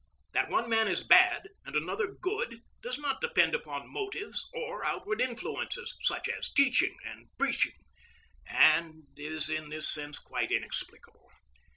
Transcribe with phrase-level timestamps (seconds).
[0.33, 5.21] That one man is bad and another good, does not depend upon motives or outward
[5.21, 7.75] influences, such as teaching and preaching,
[8.47, 11.29] and is in this sense quite inexplicable.